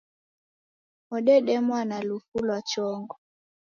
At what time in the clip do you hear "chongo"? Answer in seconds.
2.69-3.15